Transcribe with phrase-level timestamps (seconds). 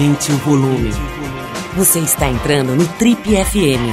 [0.00, 0.90] Aumente o volume.
[1.76, 3.84] Você está entrando no Trip FM.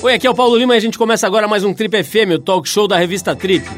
[0.00, 2.36] Oi, aqui é o Paulo Lima e a gente começa agora mais um Trip FM,
[2.36, 3.68] o talk show da revista Trip.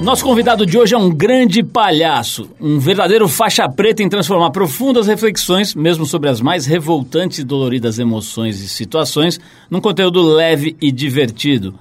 [0.00, 5.06] Nosso convidado de hoje é um grande palhaço, um verdadeiro faixa preta em transformar profundas
[5.06, 9.38] reflexões, mesmo sobre as mais revoltantes e doloridas emoções e situações,
[9.70, 11.72] num conteúdo leve e divertido.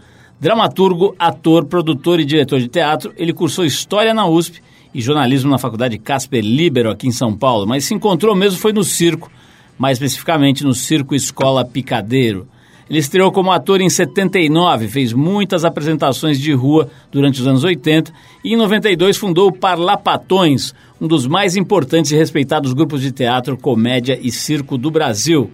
[0.42, 4.60] Dramaturgo, ator, produtor e diretor de teatro, ele cursou História na USP
[4.92, 8.74] e jornalismo na Faculdade Casper Libero, aqui em São Paulo, mas se encontrou mesmo foi
[8.74, 9.30] no circo,
[9.78, 12.48] mais especificamente no Circo Escola Picadeiro.
[12.90, 18.12] Ele estreou como ator em 79, fez muitas apresentações de rua durante os anos 80
[18.44, 23.56] e em 92 fundou o Parlapatões, um dos mais importantes e respeitados grupos de teatro,
[23.56, 25.52] comédia e circo do Brasil.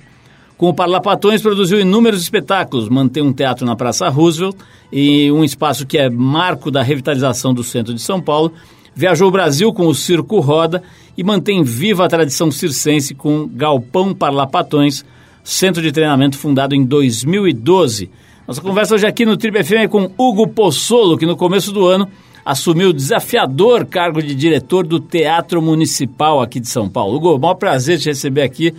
[0.58, 4.56] Com o Parlapatões produziu inúmeros espetáculos, mantém um teatro na Praça Roosevelt
[4.92, 8.52] e um espaço que é marco da revitalização do centro de São Paulo.
[8.96, 10.82] Viajou o Brasil com o Circo Roda
[11.16, 15.06] e mantém viva a tradição circense com Galpão Parlapatões,
[15.44, 18.10] centro de treinamento fundado em 2012.
[18.48, 21.86] Nossa conversa hoje aqui no Triple FM é com Hugo Pozzolo, que no começo do
[21.86, 22.10] ano
[22.44, 27.18] assumiu o desafiador cargo de diretor do Teatro Municipal aqui de São Paulo.
[27.18, 28.74] Hugo, maior prazer te receber aqui.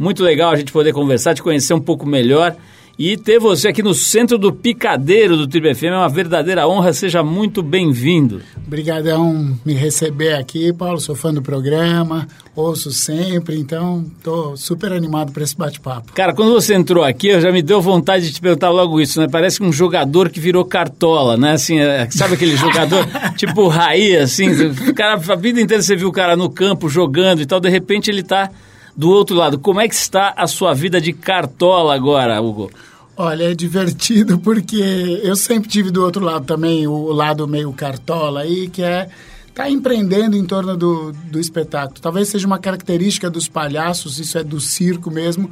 [0.00, 2.56] Muito legal a gente poder conversar, te conhecer um pouco melhor.
[2.98, 6.94] E ter você aqui no centro do picadeiro do Triple FM é uma verdadeira honra.
[6.94, 8.40] Seja muito bem-vindo.
[8.66, 10.98] Obrigadão me receber aqui, Paulo.
[10.98, 16.14] Sou fã do programa, ouço sempre, então estou super animado para esse bate-papo.
[16.14, 19.20] Cara, quando você entrou aqui, eu já me deu vontade de te perguntar logo isso,
[19.20, 19.28] né?
[19.30, 21.52] Parece um jogador que virou cartola, né?
[21.52, 23.06] Assim, é, sabe aquele jogador
[23.36, 24.48] tipo Raí, assim?
[24.48, 27.68] O cara, a vida inteira você viu o cara no campo jogando e tal, de
[27.68, 28.50] repente ele está
[28.96, 29.58] do outro lado.
[29.58, 32.70] Como é que está a sua vida de cartola agora, Hugo?
[33.16, 38.40] Olha, é divertido porque eu sempre tive do outro lado também o lado meio cartola
[38.40, 39.08] aí, que é
[39.54, 42.00] tá empreendendo em torno do, do espetáculo.
[42.00, 45.50] Talvez seja uma característica dos palhaços, isso é do circo mesmo,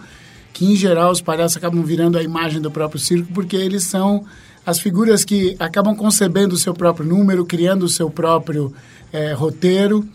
[0.52, 4.24] que em geral os palhaços acabam virando a imagem do próprio circo, porque eles são
[4.64, 8.72] as figuras que acabam concebendo o seu próprio número, criando o seu próprio
[9.12, 10.08] é, roteiro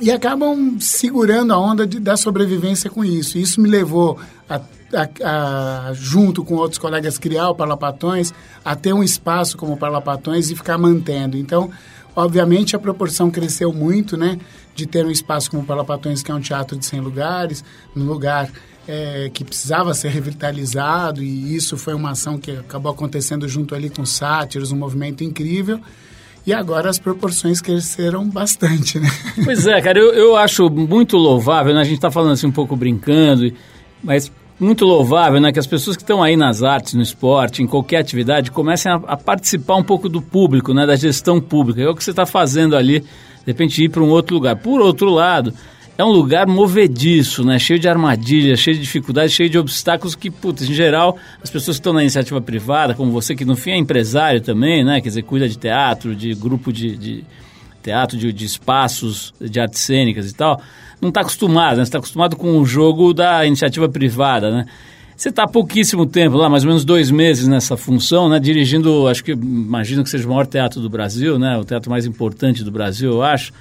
[0.00, 3.38] e acabam segurando a onda de, da sobrevivência com isso.
[3.38, 4.60] Isso me levou a
[4.92, 8.32] a, a, junto com outros colegas, criar o Parlapatões,
[8.64, 11.36] a ter um espaço como Parlapatões e ficar mantendo.
[11.36, 11.70] Então,
[12.16, 14.38] obviamente, a proporção cresceu muito, né?
[14.74, 18.50] De ter um espaço como Parlapatões, que é um teatro de 100 lugares, num lugar
[18.86, 23.90] é, que precisava ser revitalizado, e isso foi uma ação que acabou acontecendo junto ali
[23.90, 25.80] com sátiros, um movimento incrível.
[26.48, 29.10] E agora as proporções cresceram bastante, né?
[29.44, 31.82] Pois é, cara, eu, eu acho muito louvável, né?
[31.82, 33.52] A gente está falando assim um pouco brincando,
[34.02, 37.66] mas muito louvável, né, que as pessoas que estão aí nas artes, no esporte, em
[37.66, 41.82] qualquer atividade, comecem a, a participar um pouco do público, né, da gestão pública.
[41.82, 43.06] É o que você está fazendo ali, de
[43.46, 44.56] repente ir para um outro lugar.
[44.56, 45.52] Por outro lado,
[45.98, 50.30] é um lugar movediço, né, cheio de armadilhas, cheio de dificuldades, cheio de obstáculos que,
[50.30, 53.72] putz, em geral, as pessoas que estão na iniciativa privada, como você, que no fim
[53.72, 57.24] é empresário também, né, quer dizer, cuida de teatro, de grupo de, de
[57.82, 60.62] teatro, de, de espaços de artes cênicas e tal,
[61.00, 61.84] não está acostumado, né?
[61.84, 64.66] Você está acostumado com o jogo da iniciativa privada, né?
[65.16, 68.38] Você está há pouquíssimo tempo lá, mais ou menos dois meses nessa função, né?
[68.38, 71.56] Dirigindo, acho que, imagino que seja o maior teatro do Brasil, né?
[71.56, 73.52] O teatro mais importante do Brasil, eu acho.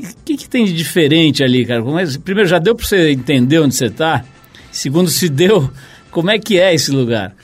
[0.00, 1.80] O que, que, tem de diferente ali, cara?
[2.00, 4.24] É, primeiro, já deu para você entender onde você está?
[4.70, 5.70] Segundo, se deu,
[6.10, 7.34] como é que é esse lugar?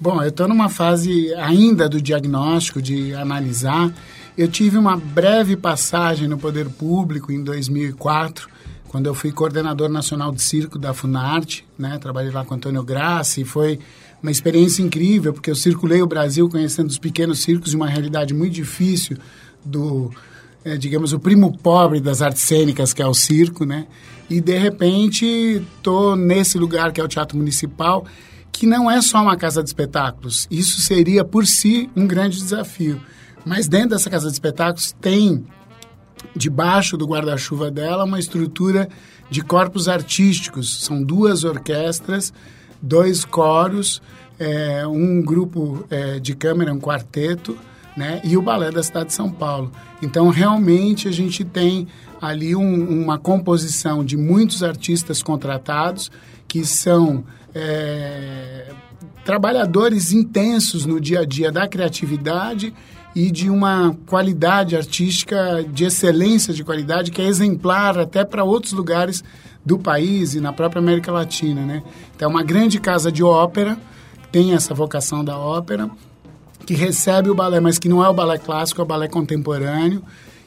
[0.00, 3.92] Bom, eu estou numa fase ainda do diagnóstico, de analisar.
[4.36, 8.48] Eu tive uma breve passagem no poder público em 2004,
[8.86, 11.98] quando eu fui coordenador nacional de circo da Funarte, né?
[11.98, 13.80] Trabalhei lá com Antônio Grassi foi
[14.22, 18.34] uma experiência incrível, porque eu circulei o Brasil conhecendo os pequenos circos de uma realidade
[18.34, 19.16] muito difícil
[19.64, 20.12] do,
[20.64, 23.86] é, digamos, o primo pobre das artes cênicas, que é o circo, né?
[24.28, 25.24] E, de repente,
[25.76, 28.04] estou nesse lugar que é o Teatro Municipal,
[28.52, 30.46] que não é só uma casa de espetáculos.
[30.50, 33.00] Isso seria, por si, um grande desafio.
[33.44, 35.46] Mas dentro dessa casa de espetáculos tem,
[36.34, 38.88] debaixo do guarda-chuva dela, uma estrutura
[39.30, 40.80] de corpos artísticos.
[40.84, 42.32] São duas orquestras,
[42.82, 44.02] dois coros,
[44.38, 47.56] é, um grupo é, de câmera, um quarteto,
[47.98, 48.20] né?
[48.22, 49.72] E o balé da cidade de São Paulo.
[50.00, 51.88] Então, realmente, a gente tem
[52.22, 56.10] ali um, uma composição de muitos artistas contratados
[56.46, 58.72] que são é,
[59.24, 62.72] trabalhadores intensos no dia a dia da criatividade
[63.14, 68.72] e de uma qualidade artística de excelência de qualidade que é exemplar até para outros
[68.72, 69.24] lugares
[69.64, 71.82] do país e na própria América Latina, né?
[72.14, 73.76] Então é uma grande casa de ópera,
[74.30, 75.90] tem essa vocação da ópera,
[76.68, 80.02] que recebe o balé, mas que não é o balé clássico, é o balé contemporâneo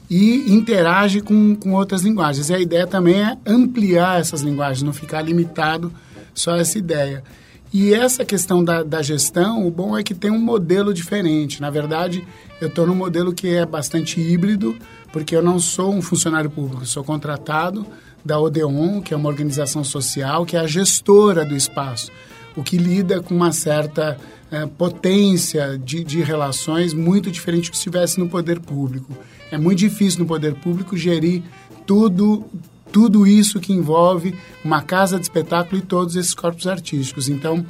[0.08, 2.52] e interage com, com outras linguagens.
[2.52, 5.92] E a ideia também é ampliar essas linguagens, não ficar limitado
[6.32, 7.24] só a essa ideia.
[7.74, 11.60] E essa questão da, da gestão, o bom é que tem um modelo diferente.
[11.60, 12.24] Na verdade,
[12.62, 14.76] eu estou num modelo que é bastante híbrido,
[15.12, 17.84] porque eu não sou um funcionário público, sou contratado
[18.24, 22.12] da Odeon, que é uma organização social, que é a gestora do espaço,
[22.56, 24.20] o que lida com uma certa
[24.52, 29.18] é, potência de, de relações muito diferente do que se estivesse no poder público.
[29.50, 31.42] É muito difícil no poder público gerir
[31.86, 32.46] tudo
[32.92, 37.30] tudo isso que envolve uma casa de espetáculo e todos esses corpos artísticos.
[37.30, 37.66] Então,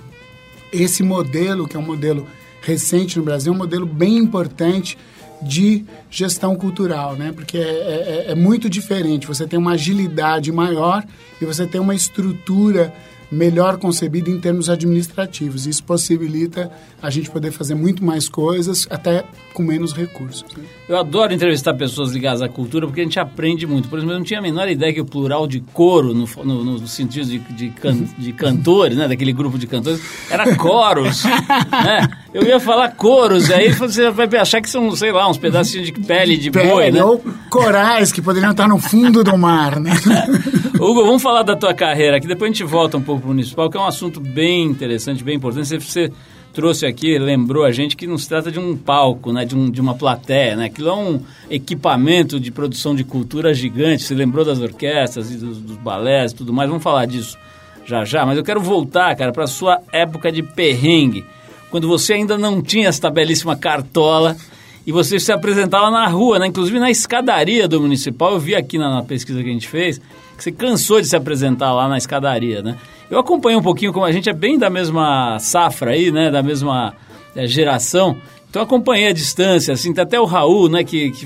[0.73, 2.25] esse modelo, que é um modelo
[2.61, 4.97] recente no Brasil, é um modelo bem importante
[5.41, 7.31] de gestão cultural, né?
[7.31, 9.27] Porque é, é, é muito diferente.
[9.27, 11.03] Você tem uma agilidade maior
[11.39, 12.93] e você tem uma estrutura
[13.31, 15.65] melhor concebida em termos administrativos.
[15.65, 16.69] Isso possibilita
[17.01, 19.23] a gente poder fazer muito mais coisas, até
[19.53, 20.45] com menos recursos.
[20.55, 20.63] Né?
[20.87, 23.87] Eu adoro entrevistar pessoas ligadas à cultura, porque a gente aprende muito.
[23.87, 26.63] Por exemplo, eu não tinha a menor ideia que o plural de coro, no, no,
[26.63, 31.23] no sentido de, de, can, de, cantores, né, daquele grupo de cantores, era coros.
[31.71, 32.07] né?
[32.33, 35.93] Eu ia falar coros, aí você vai achar que são, sei lá, uns pedacinhos de
[35.93, 37.03] pele de pele, boi, né?
[37.03, 39.91] Ou corais que poderiam estar no fundo do mar, né?
[40.79, 43.29] Hugo, vamos falar da tua carreira aqui, depois a gente volta um pouco para o
[43.29, 45.79] municipal, que é um assunto bem interessante, bem importante.
[45.79, 46.11] Você,
[46.53, 49.69] trouxe aqui, lembrou a gente que não se trata de um palco, né, de, um,
[49.69, 50.65] de uma plateia, né?
[50.65, 54.03] Aquilo é um equipamento de produção de cultura gigante.
[54.03, 56.69] Você lembrou das orquestras e dos, dos balés e tudo mais.
[56.69, 57.37] Vamos falar disso
[57.85, 61.25] já já, mas eu quero voltar, cara, para a sua época de perrengue,
[61.71, 64.37] quando você ainda não tinha essa belíssima cartola
[64.85, 66.47] e você se apresentava na rua, né?
[66.47, 68.33] Inclusive na escadaria do municipal.
[68.33, 69.99] Eu vi aqui na, na pesquisa que a gente fez
[70.37, 72.77] que você cansou de se apresentar lá na escadaria, né?
[73.11, 76.31] Eu acompanho um pouquinho, como a gente é bem da mesma safra aí, né?
[76.31, 76.93] Da mesma
[77.35, 78.15] é, geração.
[78.49, 81.25] Então acompanhei a distância, assim, até o Raul, né, que, que,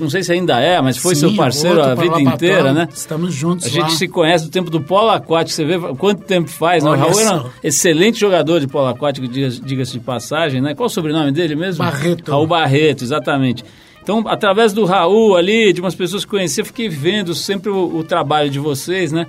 [0.00, 2.88] não sei se ainda é, mas foi Sim, seu parceiro a vida inteira, né?
[2.90, 6.48] Estamos juntos A gente se conhece do tempo do polo aquático, você vê quanto tempo
[6.48, 6.90] faz, né?
[6.90, 10.74] O Raul era um excelente jogador de polo aquático, diga-se de passagem, né?
[10.74, 11.84] Qual o sobrenome dele mesmo?
[11.84, 12.30] Barreto.
[12.30, 13.62] Raul Barreto, exatamente.
[14.02, 17.96] Então, através do Raul ali, de umas pessoas que conheci, eu fiquei vendo sempre o,
[17.96, 19.26] o trabalho de vocês, né?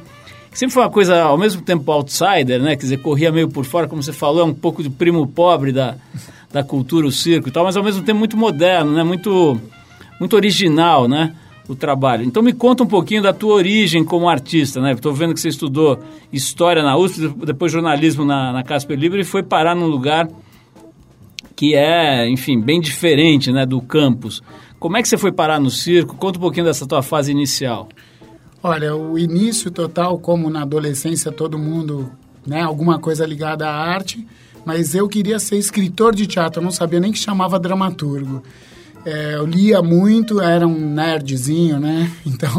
[0.52, 2.76] Sempre foi uma coisa, ao mesmo tempo, outsider, né?
[2.76, 5.72] Quer dizer, corria meio por fora, como você falou, é um pouco de primo pobre
[5.72, 5.96] da,
[6.52, 9.04] da cultura, o circo e tal, mas ao mesmo tempo muito moderno, né?
[9.04, 9.60] Muito,
[10.20, 11.34] muito original, né?
[11.68, 12.24] O trabalho.
[12.24, 14.94] Então me conta um pouquinho da tua origem como artista, né?
[14.94, 16.00] Estou vendo que você estudou
[16.32, 20.28] História na USP, depois jornalismo na, na Casper Libre e foi parar num lugar
[21.58, 23.66] que é, enfim, bem diferente, né?
[23.66, 24.42] Do campus.
[24.80, 26.16] Como é que você foi parar no circo?
[26.16, 27.90] Conta um pouquinho dessa tua fase inicial.
[28.62, 32.12] Olha, o início total, como na adolescência todo mundo,
[32.46, 34.26] né, alguma coisa ligada à arte,
[34.66, 38.44] mas eu queria ser escritor de teatro, eu não sabia nem que chamava dramaturgo.
[39.06, 42.12] É, eu lia muito, era um nerdzinho, né?
[42.26, 42.52] Então,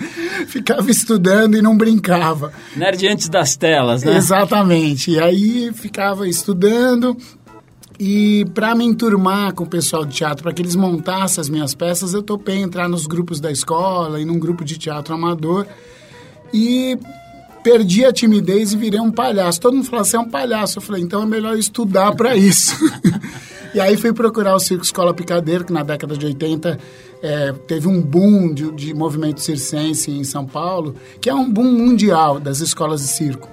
[0.48, 2.52] ficava estudando e não brincava.
[2.74, 4.16] Nerd antes das telas, né?
[4.16, 5.10] Exatamente.
[5.10, 7.16] E aí ficava estudando,
[7.98, 11.74] e para me enturmar com o pessoal de teatro, para que eles montassem as minhas
[11.74, 15.66] peças, eu topei entrar nos grupos da escola e num grupo de teatro amador.
[16.52, 16.98] E
[17.62, 19.60] perdi a timidez e virei um palhaço.
[19.60, 20.78] Todo mundo falava, você é um palhaço.
[20.78, 22.76] Eu falei, então é melhor estudar para isso.
[23.74, 26.78] e aí fui procurar o Circo Escola Picadeiro, que na década de 80
[27.22, 31.70] é, teve um boom de, de movimento circense em São Paulo, que é um boom
[31.72, 33.48] mundial das escolas de circo.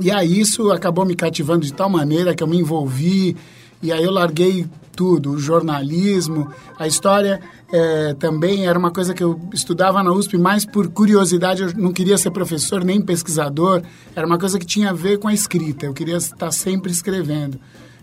[0.00, 3.36] E aí isso acabou me cativando de tal maneira que eu me envolvi
[3.82, 9.22] e aí eu larguei tudo, o jornalismo, a história é, também era uma coisa que
[9.22, 13.82] eu estudava na USP mais por curiosidade, eu não queria ser professor nem pesquisador,
[14.16, 17.58] era uma coisa que tinha a ver com a escrita, eu queria estar sempre escrevendo.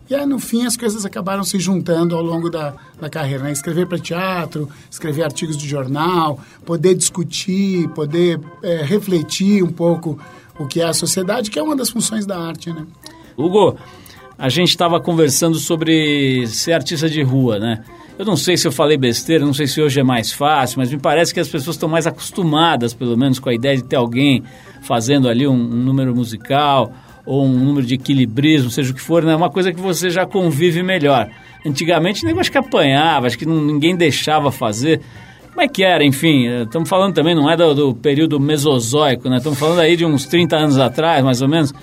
[0.10, 3.46] E aí, no fim, as coisas acabaram se juntando ao longo da, da carreira.
[3.46, 3.54] Né?
[3.54, 10.20] Escrever para teatro, escrever artigos de jornal, poder discutir, poder é, refletir um pouco
[10.60, 12.72] o que é a sociedade, que é uma das funções da arte.
[12.72, 12.86] Né?
[13.38, 13.78] Hugo,
[14.38, 17.84] a gente estava conversando sobre ser artista de rua, né?
[18.18, 20.92] Eu não sei se eu falei besteira, não sei se hoje é mais fácil, mas
[20.92, 23.96] me parece que as pessoas estão mais acostumadas, pelo menos, com a ideia de ter
[23.96, 24.44] alguém
[24.82, 26.94] fazendo ali um, um número musical
[27.26, 29.34] ou um número de equilibrismo, seja o que for, né?
[29.34, 31.30] É uma coisa que você já convive melhor.
[31.66, 35.02] Antigamente, nem acho que apanhava, acho que ninguém deixava fazer.
[35.52, 36.48] Como é que era, enfim?
[36.64, 39.38] Estamos falando também, não é do, do período mesozoico, né?
[39.38, 41.74] Estamos falando aí de uns 30 anos atrás, mais ou menos.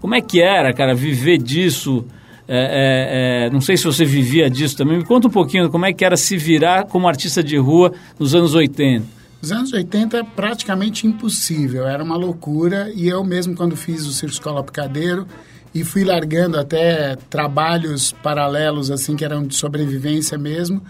[0.00, 2.04] Como é que era, cara, viver disso?
[2.48, 4.98] É, é, é, não sei se você vivia disso também.
[4.98, 8.34] Me conta um pouquinho como é que era se virar como artista de rua nos
[8.34, 9.04] anos 80.
[9.42, 12.90] Nos anos 80 é praticamente impossível, era uma loucura.
[12.94, 15.26] E eu mesmo, quando fiz o Circo Escola Picadeiro,
[15.74, 20.80] e fui largando até trabalhos paralelos, assim, que eram de sobrevivência mesmo,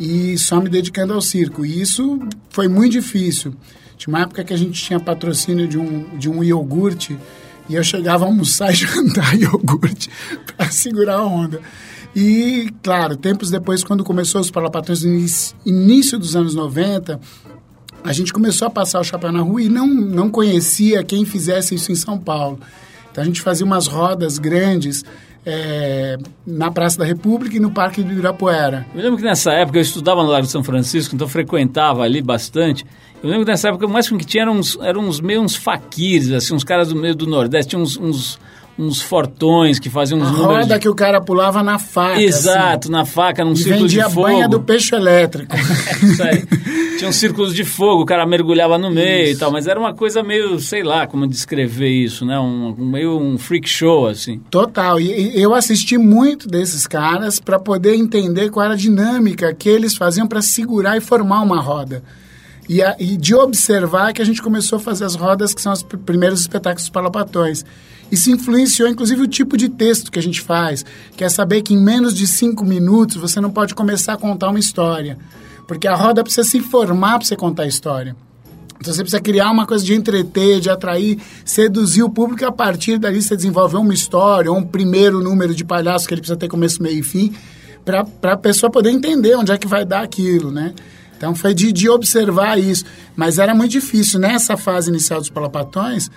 [0.00, 1.64] e só me dedicando ao circo.
[1.64, 3.54] E isso foi muito difícil.
[3.98, 7.18] Tinha uma época que a gente tinha patrocínio de um, de um iogurte,
[7.68, 10.10] e eu chegava a almoçar e jantar iogurte
[10.46, 11.60] para segurar a onda.
[12.16, 15.10] E, claro, tempos depois, quando começou os Parlapatrões, no
[15.64, 17.20] início dos anos 90,
[18.02, 21.74] a gente começou a passar o chapéu na rua e não, não conhecia quem fizesse
[21.74, 22.58] isso em São Paulo.
[23.12, 25.04] Então a gente fazia umas rodas grandes
[25.44, 28.86] é, na Praça da República e no Parque do Ibirapuera.
[28.94, 32.20] Eu lembro que nessa época eu estudava no Lago de São Francisco, então frequentava ali
[32.20, 32.84] bastante.
[33.22, 35.54] Eu lembro que nessa época o mais que tinha eram uns, eram uns meio uns
[35.54, 38.38] faquires, assim, uns caras do meio do Nordeste, tinha uns, uns
[38.80, 40.56] uns fortões que faziam uns a números.
[40.56, 40.80] roda de...
[40.80, 42.20] que o cara pulava na faca.
[42.20, 42.92] Exato, assim.
[42.92, 44.08] na faca, num e círculo de fogo.
[44.08, 45.54] vendia banha do peixe elétrico.
[46.02, 46.44] Isso aí.
[46.98, 49.32] Tinha uns círculos de fogo, o cara mergulhava no meio isso.
[49.32, 52.38] e tal, mas era uma coisa meio, sei lá, como descrever isso, né?
[52.38, 54.38] Um, um meio um freak show, assim.
[54.50, 55.00] Total.
[55.00, 59.66] E, e eu assisti muito desses caras para poder entender qual era a dinâmica que
[59.66, 62.02] eles faziam para segurar e formar uma roda.
[62.70, 65.72] E, a, e, de observar que a gente começou a fazer as rodas, que são
[65.72, 67.64] os primeiros espetáculos palapatões.
[68.12, 70.84] Isso influenciou, inclusive, o tipo de texto que a gente faz,
[71.16, 74.50] que é saber que em menos de cinco minutos você não pode começar a contar
[74.50, 75.18] uma história.
[75.66, 78.14] Porque a roda precisa se formar para você contar a história.
[78.80, 82.52] Então você precisa criar uma coisa de entreter, de atrair, seduzir o público e a
[82.52, 86.38] partir dali você desenvolver uma história, ou um primeiro número de palhaço que ele precisa
[86.38, 87.34] ter começo, meio e fim,
[87.84, 90.72] para a pessoa poder entender onde é que vai dar aquilo, né?
[91.20, 92.82] Então foi de, de observar isso.
[93.14, 94.18] Mas era muito difícil.
[94.18, 96.10] Nessa fase inicial dos palapatões,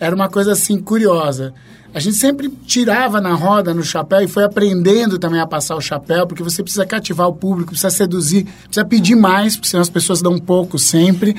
[0.00, 1.54] era uma coisa assim curiosa.
[1.94, 5.80] A gente sempre tirava na roda, no chapéu, e foi aprendendo também a passar o
[5.80, 9.88] chapéu, porque você precisa cativar o público, precisa seduzir, precisa pedir mais, porque senão as
[9.88, 11.36] pessoas dão um pouco sempre.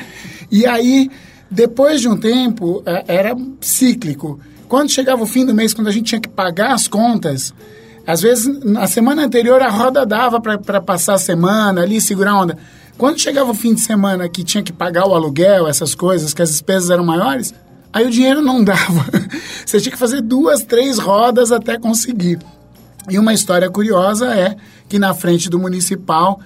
[0.50, 1.12] E aí,
[1.52, 4.40] depois de um tempo, é, era cíclico.
[4.70, 7.54] Quando chegava o fim do mês, quando a gente tinha que pagar as contas,
[8.08, 12.42] às vezes, na semana anterior, a roda dava para passar a semana ali, segurar a
[12.42, 12.58] onda.
[13.00, 16.42] Quando chegava o fim de semana que tinha que pagar o aluguel, essas coisas, que
[16.44, 17.52] as despesas eram maiores,
[17.92, 19.06] Aí o dinheiro não dava.
[19.66, 22.40] Você tinha que fazer duas, três rodas até conseguir.
[23.10, 24.56] E uma história curiosa é
[24.88, 26.40] que na frente do municipal,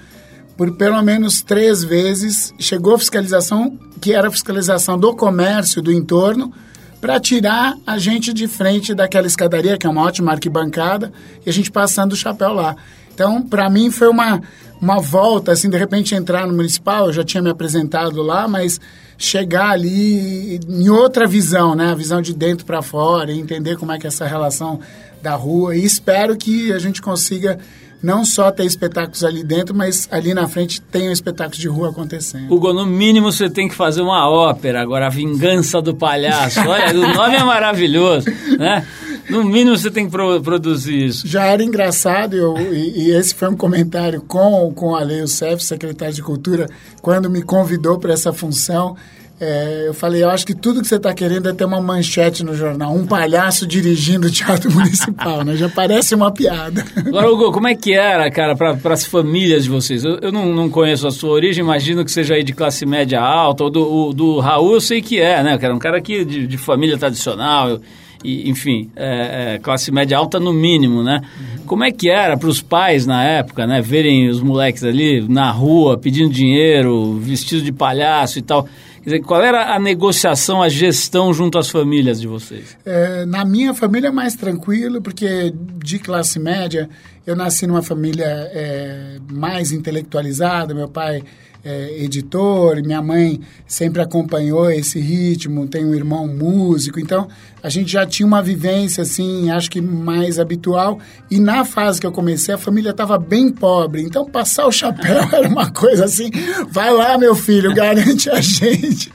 [0.56, 6.54] por pelo menos três vezes, chegou fiscalização, que era a fiscalização do comércio do entorno,
[7.02, 11.12] para tirar a gente de frente daquela escadaria, que é uma ótima arquibancada,
[11.46, 12.78] e a gente passando o chapéu lá.
[13.13, 14.41] Então, para mim, foi uma,
[14.82, 18.79] uma volta, assim, de repente entrar no municipal, eu já tinha me apresentado lá, mas
[19.17, 21.91] chegar ali em outra visão, né?
[21.91, 24.79] A visão de dentro para fora, e entender como é que é essa relação
[25.22, 25.75] da rua.
[25.75, 27.60] E espero que a gente consiga
[28.03, 32.53] não só ter espetáculos ali dentro, mas ali na frente tenham espetáculos de rua acontecendo.
[32.53, 36.60] Hugo, no mínimo você tem que fazer uma ópera, agora A Vingança do Palhaço.
[36.67, 38.27] Olha, o nome é maravilhoso,
[38.60, 38.86] né?
[39.30, 41.27] No mínimo você tem que pro, produzir isso.
[41.27, 45.63] Já era engraçado, eu, e, e, esse foi um comentário com, com a Lei Youssef,
[45.63, 46.68] secretário de Cultura,
[47.01, 48.96] quando me convidou para essa função.
[49.42, 52.46] É, eu falei, eu acho que tudo que você está querendo é ter uma manchete
[52.46, 55.56] no jornal, um palhaço dirigindo o teatro municipal, né?
[55.58, 56.86] Já parece uma piada.
[56.96, 60.06] Agora, Hugo, como é que era, cara, para as famílias de vocês?
[60.06, 63.20] Eu, eu não, não, conheço a sua origem, imagino que seja aí de classe média
[63.20, 65.58] alta, ou do, o, do Raul eu sei que é, né?
[65.58, 67.82] Que era um cara aqui de, de família tradicional,
[68.24, 71.22] e, enfim, é, é, classe média alta no mínimo, né?
[71.65, 73.82] Como é que era para os pais na época, né?
[73.82, 78.68] Verem os moleques ali na rua pedindo dinheiro, vestidos de palhaço e tal.
[79.03, 82.77] Quer dizer, qual era a negociação, a gestão junto às famílias de vocês?
[82.86, 85.53] É, na minha família é mais tranquilo, porque
[85.84, 86.89] de classe média,
[87.27, 91.22] eu nasci numa família é, mais intelectualizada, meu pai
[91.65, 97.27] é, editor, minha mãe sempre acompanhou esse ritmo, tem um irmão músico, então
[97.62, 101.00] a gente já tinha uma vivência assim, acho que mais habitual.
[101.32, 105.22] E na fase que eu comecei, a família estava bem pobre, então passar o chapéu
[105.32, 106.29] era uma coisa assim,
[106.70, 109.12] vai lá meu filho, garante a gente.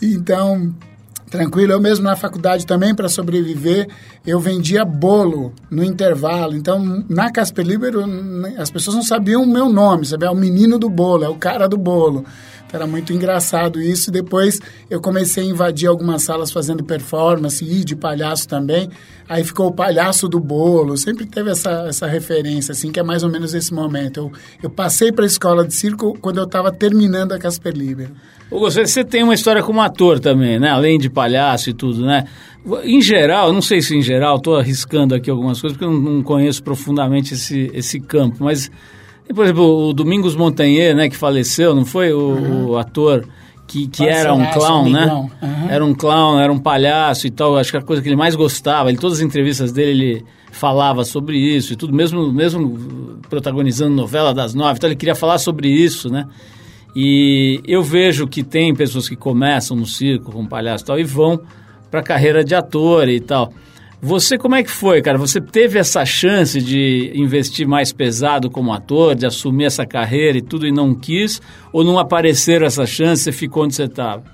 [0.00, 0.74] Então
[1.32, 1.72] tranquilo.
[1.72, 3.88] Eu mesmo na faculdade também, para sobreviver,
[4.24, 6.54] eu vendia bolo no intervalo.
[6.54, 8.04] Então, na Casper Libero,
[8.58, 10.26] as pessoas não sabiam o meu nome, sabe?
[10.26, 12.24] É o menino do bolo, é o cara do bolo.
[12.72, 14.10] Era muito engraçado isso.
[14.10, 18.88] Depois eu comecei a invadir algumas salas fazendo performance e de palhaço também.
[19.28, 20.96] Aí ficou o palhaço do bolo.
[20.96, 24.18] Sempre teve essa, essa referência, assim, que é mais ou menos esse momento.
[24.18, 28.12] Eu, eu passei para a escola de circo quando eu estava terminando a Casper Libero.
[28.50, 30.68] Você tem uma história como ator também, né?
[30.68, 32.24] Além de palhaço e tudo, né?
[32.84, 36.22] Em geral, não sei se em geral, estou arriscando aqui algumas coisas, porque eu não
[36.22, 38.70] conheço profundamente esse, esse campo, mas,
[39.32, 42.12] por exemplo, o Domingos Montagnier, né, que faleceu, não foi?
[42.12, 42.66] O, uhum.
[42.70, 43.26] o ator
[43.66, 45.06] que, que era um clown, né?
[45.40, 45.70] Uhum.
[45.70, 47.56] Era um clown, era um palhaço e tal.
[47.56, 51.04] Acho que a coisa que ele mais gostava, ele, todas as entrevistas dele, ele falava
[51.04, 55.68] sobre isso e tudo, mesmo, mesmo protagonizando novela das nove, então ele queria falar sobre
[55.68, 56.26] isso, né?
[56.94, 61.04] E eu vejo que tem pessoas que começam no circo com palhaço e tal e
[61.04, 61.40] vão
[61.90, 63.50] para a carreira de ator e tal.
[64.04, 65.16] Você como é que foi, cara?
[65.16, 70.42] Você teve essa chance de investir mais pesado como ator, de assumir essa carreira e
[70.42, 71.40] tudo e não quis?
[71.72, 74.24] Ou não apareceram essa chance e ficou onde você estava?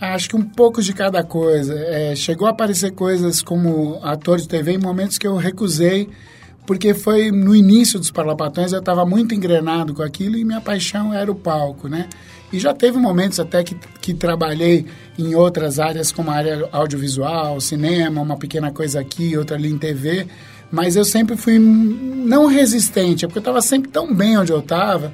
[0.00, 1.72] Acho que um pouco de cada coisa.
[1.72, 6.08] É, chegou a aparecer coisas como ator de TV em momentos que eu recusei,
[6.68, 11.14] porque foi no início dos Parlapatões eu estava muito engrenado com aquilo e minha paixão
[11.14, 12.10] era o palco, né?
[12.52, 14.84] E já teve momentos até que, que trabalhei
[15.18, 19.78] em outras áreas, como a área audiovisual, cinema, uma pequena coisa aqui, outra ali em
[19.78, 20.26] TV.
[20.70, 24.58] Mas eu sempre fui não resistente, é porque eu estava sempre tão bem onde eu
[24.58, 25.10] estava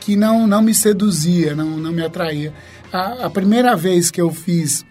[0.00, 2.50] que não, não me seduzia, não, não me atraía.
[2.90, 4.86] A, a primeira vez que eu fiz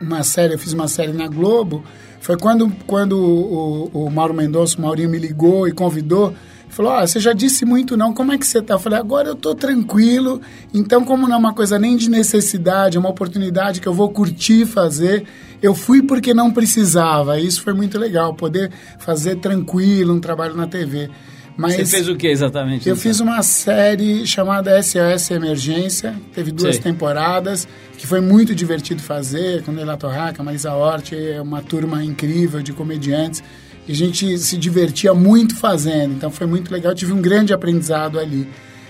[0.00, 1.84] uma série, eu fiz uma série na Globo,
[2.20, 6.34] foi quando, quando o, o, Mauro Mendonça, o Maurinho, me ligou e convidou
[6.68, 8.74] Falou, ah, você já disse muito não, como é que você está?
[8.74, 10.42] Eu falei, agora eu estou tranquilo,
[10.74, 14.10] então como não é uma coisa nem de necessidade, é uma oportunidade que eu vou
[14.10, 15.24] curtir fazer,
[15.62, 20.66] eu fui porque não precisava, isso foi muito legal, poder fazer tranquilo um trabalho na
[20.66, 21.08] TV.
[21.56, 22.86] Mas Você fez o que exatamente?
[22.86, 23.02] Eu então?
[23.02, 26.82] fiz uma série chamada SOS Emergência, teve duas Sim.
[26.82, 32.62] temporadas, que foi muito divertido fazer, com Leila Torraca, Marisa Hort, é uma turma incrível
[32.62, 33.42] de comediantes.
[33.88, 36.92] E a gente se divertia muito fazendo, então foi muito legal.
[36.92, 38.46] Eu tive um grande aprendizado ali.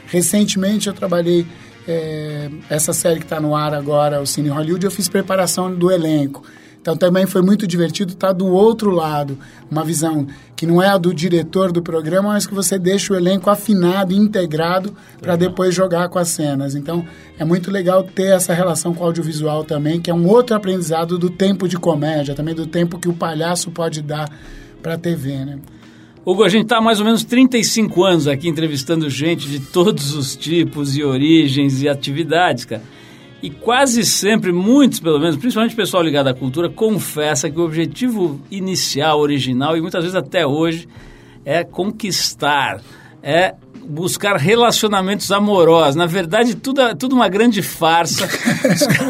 [0.07, 1.47] Recentemente eu trabalhei
[1.87, 5.91] é, essa série que está no ar agora, o Cine Hollywood, eu fiz preparação do
[5.91, 6.43] elenco.
[6.87, 9.37] Então também foi muito divertido estar tá do outro lado,
[9.69, 10.25] uma visão
[10.55, 14.15] que não é a do diretor do programa, mas que você deixa o elenco afinado,
[14.15, 16.77] integrado, para depois jogar com as cenas.
[16.77, 17.05] Então
[17.37, 21.19] é muito legal ter essa relação com o audiovisual também, que é um outro aprendizado
[21.19, 24.31] do tempo de comédia, também do tempo que o palhaço pode dar
[24.81, 25.59] para a TV, né?
[26.25, 30.15] Hugo, a gente está há mais ou menos 35 anos aqui entrevistando gente de todos
[30.15, 32.83] os tipos e origens e atividades, cara.
[33.47, 37.65] E quase sempre, muitos pelo menos, principalmente o pessoal ligado à cultura, confessa que o
[37.65, 40.89] objetivo inicial, original e muitas vezes até hoje
[41.45, 42.81] é conquistar,
[43.23, 43.55] é
[43.87, 45.95] buscar relacionamentos amorosos.
[45.95, 48.29] Na verdade, tudo, tudo uma grande farsa.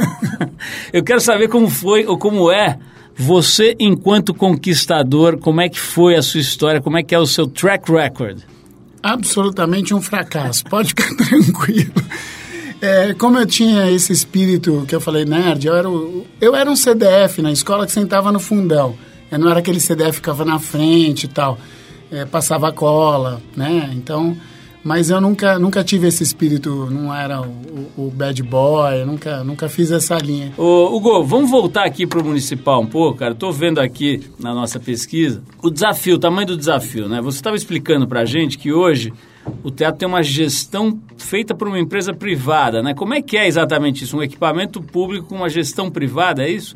[0.93, 2.79] Eu quero saber como foi ou como é
[3.17, 6.83] você, enquanto conquistador, como é que foi a sua história?
[6.83, 8.41] Como é que é o seu track record?
[9.03, 10.63] Absolutamente um fracasso.
[10.65, 11.95] Pode ficar tranquilo.
[12.81, 16.71] É, como eu tinha esse espírito que eu falei nerd, eu era, o, eu era
[16.71, 18.95] um CDF na escola que sentava no fundão.
[19.31, 21.59] Eu não era aquele CDF que ficava na frente e tal.
[22.11, 23.91] É, passava cola, né?
[23.95, 24.37] Então
[24.87, 29.69] mas eu nunca, nunca tive esse espírito, não era o, o bad boy, nunca, nunca
[29.69, 30.53] fiz essa linha.
[30.57, 33.33] Ô, Hugo, vamos voltar aqui para o municipal um pouco, cara.
[33.33, 37.21] Estou vendo aqui na nossa pesquisa o desafio, o tamanho do desafio, né?
[37.21, 39.13] Você estava explicando para gente que hoje
[39.63, 42.95] o teatro tem uma gestão feita por uma empresa privada, né?
[42.95, 44.17] Como é que é exatamente isso?
[44.17, 46.75] Um equipamento público com uma gestão privada, é isso?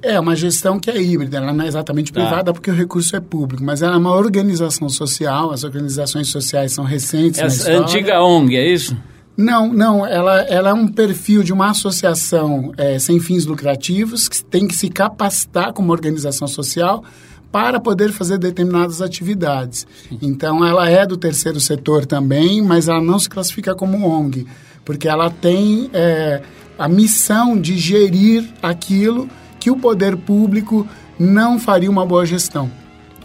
[0.00, 2.20] É uma gestão que é híbrida, ela não é exatamente tá.
[2.20, 6.72] privada porque o recurso é público, mas ela é uma organização social, as organizações sociais
[6.72, 7.40] são recentes.
[7.40, 8.96] Essa antiga ONG, é isso?
[9.36, 14.44] Não, não, ela, ela é um perfil de uma associação é, sem fins lucrativos que
[14.44, 17.04] tem que se capacitar como organização social
[17.50, 19.86] para poder fazer determinadas atividades.
[20.20, 24.46] Então, ela é do terceiro setor também, mas ela não se classifica como ONG,
[24.84, 26.42] porque ela tem é,
[26.78, 30.86] a missão de gerir aquilo que o poder público
[31.18, 32.70] não faria uma boa gestão.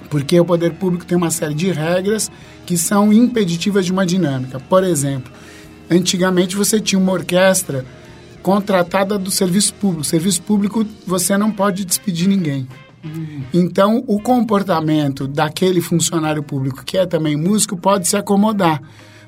[0.09, 2.31] Porque o poder público tem uma série de regras
[2.65, 4.59] que são impeditivas de uma dinâmica.
[4.59, 5.31] Por exemplo,
[5.89, 7.85] antigamente você tinha uma orquestra
[8.41, 10.03] contratada do serviço público.
[10.03, 12.67] Serviço público você não pode despedir ninguém.
[13.53, 18.81] Então, o comportamento daquele funcionário público que é também músico pode se acomodar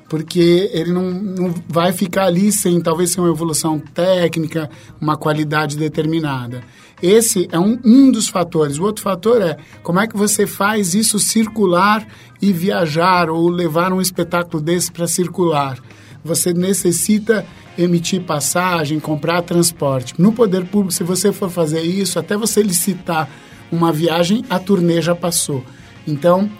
[0.08, 5.76] porque ele não, não vai ficar ali sem talvez sem uma evolução técnica, uma qualidade
[5.76, 6.62] determinada.
[7.02, 8.78] Esse é um, um dos fatores.
[8.78, 12.06] O outro fator é como é que você faz isso circular
[12.40, 15.78] e viajar ou levar um espetáculo desse para circular.
[16.24, 17.44] Você necessita
[17.76, 20.14] emitir passagem, comprar transporte.
[20.18, 23.28] No poder público, se você for fazer isso, até você licitar
[23.70, 25.64] uma viagem, a turnê já passou.
[26.06, 26.50] Então,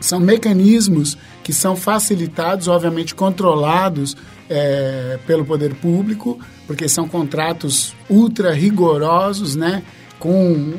[0.00, 4.16] são mecanismos que são facilitados, obviamente controlados
[4.48, 9.82] é, pelo poder público, porque são contratos ultra rigorosos, né?
[10.18, 10.74] com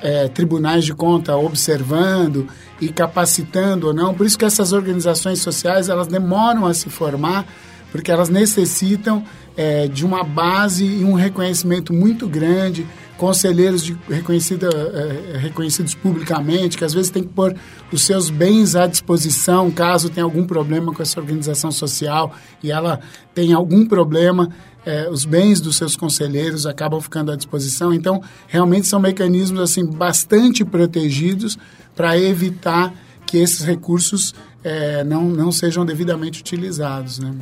[0.00, 2.46] é, tribunais de conta observando
[2.80, 4.14] e capacitando ou não.
[4.14, 7.44] Por isso que essas organizações sociais elas demoram a se formar,
[7.90, 9.24] porque elas necessitam
[9.56, 16.76] é, de uma base e um reconhecimento muito grande, conselheiros de reconhecida, é, reconhecidos publicamente,
[16.76, 17.54] que às vezes tem que pôr
[17.92, 23.00] os seus bens à disposição caso tenha algum problema com essa organização social e ela
[23.34, 24.48] tem algum problema,
[24.84, 27.92] é, os bens dos seus conselheiros acabam ficando à disposição.
[27.94, 31.56] Então, realmente são mecanismos assim bastante protegidos
[31.94, 32.92] para evitar
[33.26, 37.18] que esses recursos é, não, não sejam devidamente utilizados.
[37.18, 37.32] Né?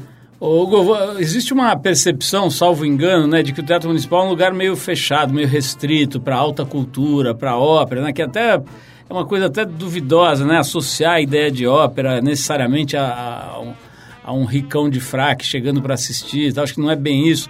[0.45, 4.53] Hugo, existe uma percepção, salvo engano, né, de que o Teatro Municipal é um lugar
[4.53, 8.63] meio fechado, meio restrito para alta cultura, para ópera, né, que até é
[9.13, 13.73] uma coisa até duvidosa, né, associar a ideia de ópera necessariamente a, a, um,
[14.25, 17.49] a um ricão de fraque chegando para assistir, acho que não é bem isso.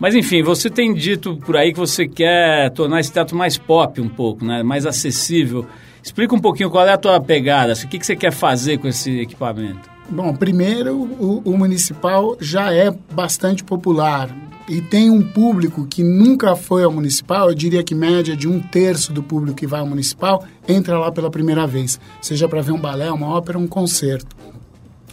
[0.00, 4.00] Mas enfim, você tem dito por aí que você quer tornar esse teatro mais pop
[4.00, 5.66] um pouco, né, mais acessível.
[6.02, 8.88] Explica um pouquinho qual é a tua pegada, o que, que você quer fazer com
[8.88, 9.91] esse equipamento.
[10.10, 14.34] Bom, primeiro, o, o, municipal já é bastante popular
[14.68, 18.60] e tem um público que nunca foi ao municipal, eu diria que média de um
[18.60, 22.72] terço do público que vai ao municipal entra lá pela primeira vez, seja para ver
[22.72, 24.36] um balé, uma ópera, um concerto.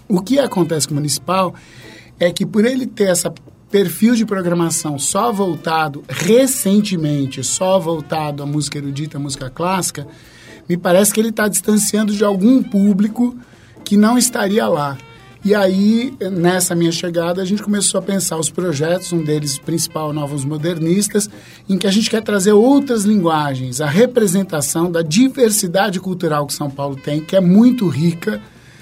[0.08, 1.54] O que acontece com o municipal
[2.20, 3.34] é que por ele ter essa
[3.72, 10.08] perfil de programação só voltado recentemente, só voltado à música erudita, à música clássica,
[10.68, 13.38] me parece que ele está distanciando de algum público
[13.90, 14.96] que não estaria lá.
[15.44, 20.14] E aí, nessa minha chegada, a gente começou a pensar os projetos, um deles principal,
[20.14, 21.28] Novos Modernistas,
[21.68, 26.70] em que a gente quer trazer outras linguagens, a representação da diversidade cultural que São
[26.70, 28.40] Paulo tem, que é muito rica,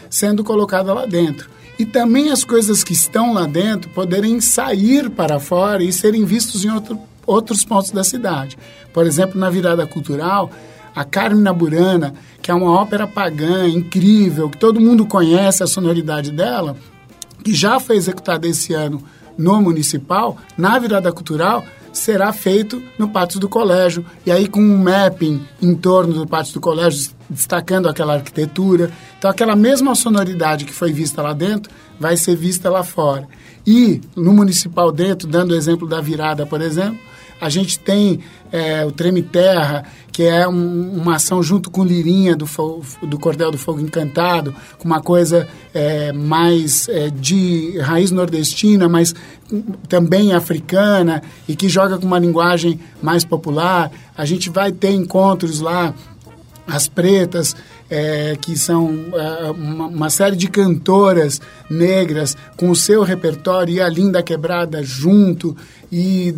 [0.10, 1.50] sendo colocada lá dentro.
[1.80, 6.66] E também as coisas que estão lá dentro poderem sair para fora e serem vistos
[6.66, 8.58] em outro, outros pontos da cidade.
[8.92, 10.52] Por exemplo, na virada cultural,
[10.98, 16.32] a Carmina Burana, que é uma ópera pagã incrível, que todo mundo conhece a sonoridade
[16.32, 16.76] dela,
[17.44, 19.04] que já foi executada esse ano
[19.38, 24.04] no municipal, na virada cultural, será feito no pátio do colégio.
[24.26, 28.90] E aí com um mapping em torno do pátio do colégio, destacando aquela arquitetura.
[29.20, 33.28] Então aquela mesma sonoridade que foi vista lá dentro vai ser vista lá fora.
[33.68, 36.98] E no municipal dentro, dando o exemplo da virada, por exemplo,
[37.40, 38.20] a gente tem
[38.52, 42.48] é, o Treme Terra, que é um, uma ação junto com Lirinha do,
[43.04, 49.14] do Cordel do Fogo Encantado, com uma coisa é, mais é, de raiz nordestina, mas
[49.88, 53.92] também africana e que joga com uma linguagem mais popular.
[54.18, 55.94] A gente vai ter encontros lá,
[56.66, 57.56] as pretas,
[57.90, 63.82] é, que são é, uma, uma, série de cantoras negras com o seu repertório e
[63.82, 65.56] a Linda Quebrada junto
[65.92, 66.36] e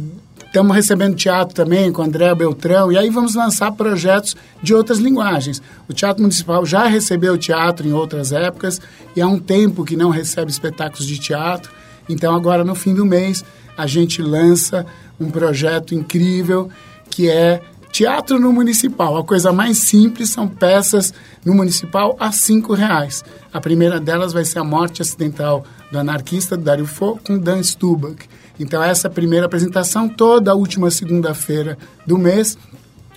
[0.49, 5.61] Estamos recebendo teatro também com André Beltrão, e aí vamos lançar projetos de outras linguagens.
[5.87, 8.81] O Teatro Municipal já recebeu teatro em outras épocas,
[9.15, 11.71] e há um tempo que não recebe espetáculos de teatro.
[12.09, 13.45] Então, agora, no fim do mês,
[13.77, 14.87] a gente lança
[15.19, 16.67] um projeto incrível
[17.11, 19.17] que é Teatro no Municipal.
[19.17, 21.13] A coisa mais simples são peças
[21.45, 23.23] no Municipal a cinco reais.
[23.53, 28.27] A primeira delas vai ser A Morte Acidental do Anarquista, Dario Fo, com Dan Stubach.
[28.59, 32.57] Então, essa primeira apresentação, toda a última segunda-feira do mês,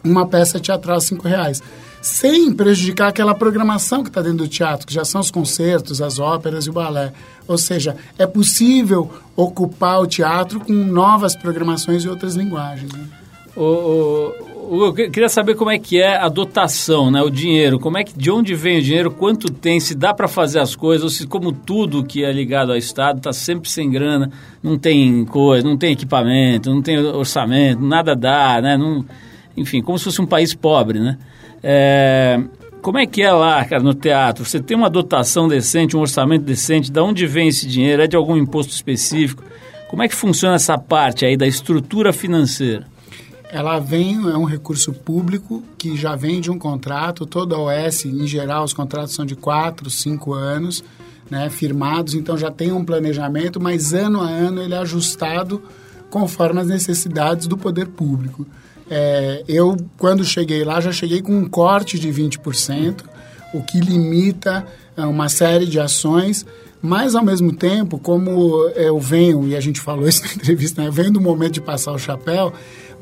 [0.04, 1.62] uma peça teatral cinco reais.
[2.00, 6.18] Sem prejudicar aquela programação que está dentro do teatro, que já são os concertos, as
[6.18, 7.12] óperas e o balé.
[7.46, 12.92] Ou seja, é possível ocupar o teatro com novas programações e outras linguagens.
[12.92, 13.06] Né?
[13.56, 14.32] O,
[14.80, 17.20] eu queria saber como é que é a dotação, né?
[17.20, 20.26] O dinheiro, como é que de onde vem o dinheiro, quanto tem, se dá para
[20.26, 23.90] fazer as coisas, ou se como tudo que é ligado ao Estado está sempre sem
[23.90, 24.30] grana,
[24.62, 28.76] não tem coisa, não tem equipamento, não tem orçamento, nada dá, né?
[28.76, 29.04] Não,
[29.56, 31.18] enfim, como se fosse um país pobre, né?
[31.62, 32.40] É,
[32.80, 34.44] como é que é lá, cara, no teatro?
[34.44, 36.90] Você tem uma dotação decente, um orçamento decente?
[36.90, 38.02] De onde vem esse dinheiro?
[38.02, 39.44] É de algum imposto específico?
[39.88, 42.91] Como é que funciona essa parte aí da estrutura financeira?
[43.52, 48.06] Ela vem, é um recurso público que já vem de um contrato, toda a OS,
[48.06, 50.82] em geral, os contratos são de 4, 5 anos,
[51.30, 55.62] né, firmados, então já tem um planejamento, mas ano a ano ele é ajustado
[56.08, 58.46] conforme as necessidades do poder público.
[58.90, 63.04] É, eu, quando cheguei lá, já cheguei com um corte de 20%,
[63.52, 66.46] o que limita é, uma série de ações,
[66.80, 70.88] mas, ao mesmo tempo, como eu venho, e a gente falou isso na entrevista, né,
[70.88, 72.52] eu venho do momento de passar o chapéu,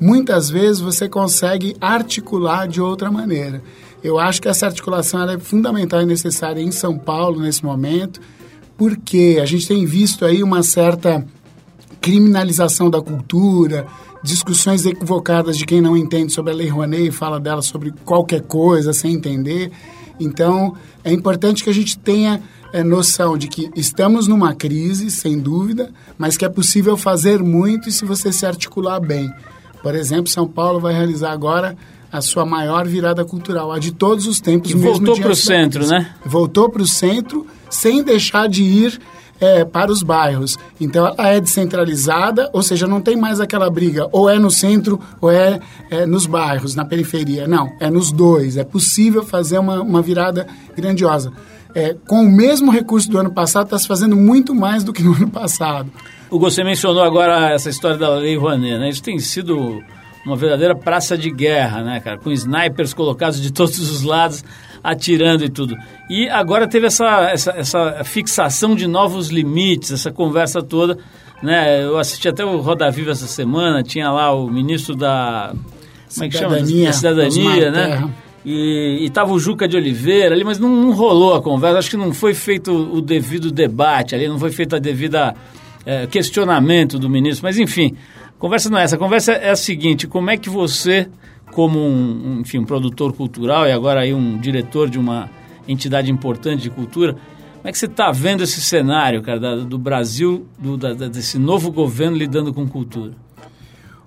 [0.01, 3.63] muitas vezes você consegue articular de outra maneira.
[4.03, 8.21] Eu acho que essa articulação é fundamental e necessária em São Paulo nesse momento,
[8.79, 11.25] porque a gente tem visto aí uma certa
[12.01, 13.87] criminalização da cultura,
[14.23, 18.41] discussões equivocadas de quem não entende sobre a Lei Rouanet e fala dela sobre qualquer
[18.41, 19.71] coisa sem entender.
[20.19, 25.39] Então, é importante que a gente tenha é, noção de que estamos numa crise, sem
[25.39, 29.31] dúvida, mas que é possível fazer muito se você se articular bem.
[29.83, 31.77] Por exemplo, São Paulo vai realizar agora
[32.13, 34.73] a sua maior virada cultural, a de todos os tempos.
[34.73, 36.13] Voltou para o centro, né?
[36.25, 39.01] Voltou para o centro sem deixar de ir
[39.41, 40.59] é, para os bairros.
[40.81, 45.01] Então, ela é descentralizada, ou seja, não tem mais aquela briga, ou é no centro
[45.21, 45.59] ou é,
[45.91, 47.49] é nos bairros, na periferia.
[47.49, 48.57] Não, é nos dois.
[48.57, 51.33] É possível fazer uma, uma virada grandiosa.
[51.75, 55.03] É, com o mesmo recurso do ano passado, está se fazendo muito mais do que
[55.03, 55.91] no ano passado.
[56.31, 58.89] O você mencionou agora essa história da Lei Rouanet, né?
[58.89, 59.83] Isso tem sido
[60.25, 62.19] uma verdadeira praça de guerra, né, cara?
[62.19, 64.45] Com snipers colocados de todos os lados,
[64.83, 65.77] atirando e tudo.
[66.09, 70.99] E agora teve essa, essa, essa fixação de novos limites, essa conversa toda.
[71.43, 71.83] Né?
[71.85, 75.53] Eu assisti até o Roda Viva essa semana, tinha lá o ministro da.
[76.15, 76.61] Como é que chama?
[76.61, 78.11] Da cidadania, né?
[78.45, 81.79] E estava o Juca de Oliveira ali, mas não, não, rolou a conversa.
[81.79, 85.35] Acho que não foi feito o devido debate ali, não foi feito a devida
[85.85, 87.45] é, questionamento do ministro.
[87.45, 87.95] Mas enfim,
[88.39, 88.97] conversa não é essa.
[88.97, 91.09] A conversa é a seguinte: como é que você,
[91.53, 95.31] como um, enfim, um produtor cultural e agora aí um diretor de uma
[95.67, 99.79] entidade importante de cultura, como é que você está vendo esse cenário, cara, da, do
[99.79, 103.13] Brasil, do, da, desse novo governo lidando com cultura?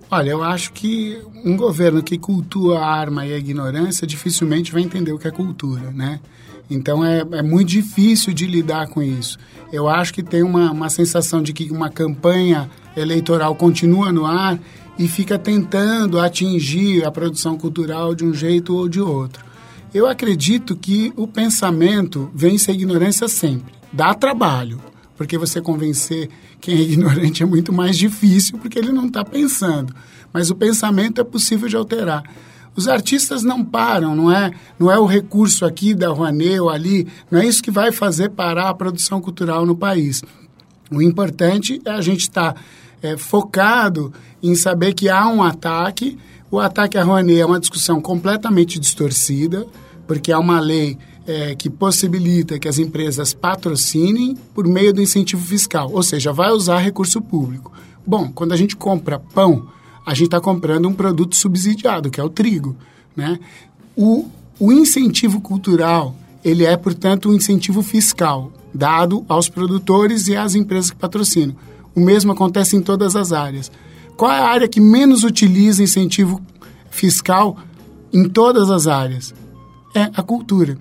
[0.10, 4.82] Olha, eu acho que um governo que cultua a arma e a ignorância dificilmente vai
[4.82, 6.20] entender o que é cultura, né?
[6.70, 9.38] Então é, é muito difícil de lidar com isso.
[9.72, 14.60] Eu acho que tem uma, uma sensação de que uma campanha eleitoral continua no ar
[14.98, 19.44] e fica tentando atingir a produção cultural de um jeito ou de outro.
[19.94, 23.74] Eu acredito que o pensamento vence a ignorância sempre.
[23.92, 24.80] Dá trabalho,
[25.16, 29.94] porque você convencer quem é ignorante é muito mais difícil, porque ele não está pensando.
[30.32, 32.24] Mas o pensamento é possível de alterar.
[32.76, 37.08] Os artistas não param, não é, não é o recurso aqui da Rouanet ou ali,
[37.30, 40.24] não é isso que vai fazer parar a produção cultural no país.
[40.92, 42.62] O importante é a gente estar tá,
[43.02, 46.18] é, focado em saber que há um ataque.
[46.50, 49.68] O ataque à Rouanet é uma discussão completamente distorcida,
[50.08, 55.44] porque há uma lei é, que possibilita que as empresas patrocinem por meio do incentivo
[55.44, 57.72] fiscal, ou seja, vai usar recurso público.
[58.06, 59.68] Bom, quando a gente compra pão,
[60.06, 62.76] a gente está comprando um produto subsidiado, que é o trigo.
[63.16, 63.40] Né?
[63.96, 64.28] O,
[64.60, 70.90] o incentivo cultural, ele é, portanto, um incentivo fiscal dado aos produtores e às empresas
[70.90, 71.56] que patrocinam.
[71.96, 73.72] O mesmo acontece em todas as áreas.
[74.18, 76.42] Qual é a área que menos utiliza incentivo
[76.90, 77.58] fiscal
[78.12, 79.34] em todas as áreas?
[79.94, 80.78] É a cultura.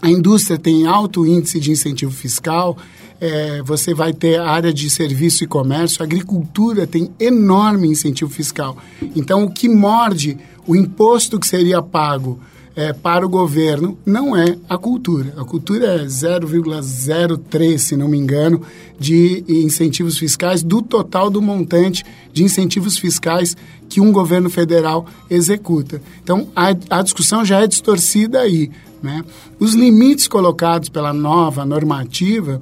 [0.00, 2.76] A indústria tem alto índice de incentivo fiscal,
[3.20, 8.76] é, você vai ter a área de serviço e comércio, agricultura tem enorme incentivo fiscal.
[9.14, 12.40] Então, o que morde o imposto que seria pago
[12.76, 15.32] é, para o governo não é a cultura.
[15.38, 18.60] A cultura é 0,03, se não me engano,
[19.00, 23.56] de incentivos fiscais do total do montante de incentivos fiscais
[23.88, 26.02] que um governo federal executa.
[26.22, 28.70] Então, a, a discussão já é distorcida aí.
[29.02, 29.24] Né?
[29.58, 32.60] Os limites colocados pela nova normativa